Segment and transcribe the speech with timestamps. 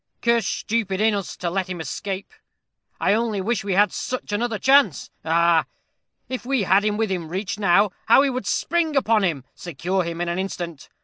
[0.23, 2.33] Cursed stupid in us to let him escape.
[2.99, 5.11] I only wish we had such another chance.
[5.23, 5.65] Ah,
[6.27, 10.19] if we had him within reach now, how we would spring upon him secure him
[10.19, 10.89] in an instant.